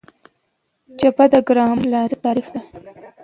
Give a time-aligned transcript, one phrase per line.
[0.99, 2.61] څپه د ګرامر لحاظه تعریف ده.